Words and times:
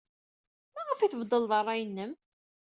Maɣef 0.73 0.99
ay 1.01 1.09
tbeddled 1.09 1.51
ṛṛay-nnem? 1.61 2.11